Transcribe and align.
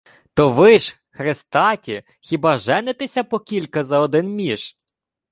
—То 0.33 0.49
ви 0.51 0.79
ж, 0.79 0.95
хрестаті, 1.09 2.01
хіба 2.19 2.59
женитеся 2.59 3.23
по 3.23 3.39
кілька 3.39 3.83
за 3.83 3.99
один 3.99 4.27
між? 4.35 4.75